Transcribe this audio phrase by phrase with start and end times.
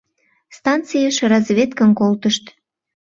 [0.57, 2.45] Станцийыш разведкым колтышт.